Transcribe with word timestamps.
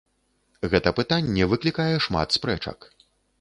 Гэта 0.71 0.93
пытанне 0.99 1.49
выклікае 1.51 1.93
шмат 2.07 2.27
спрэчак. 2.39 2.89